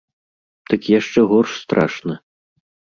[0.71, 2.15] Дык яшчэ горш страшна.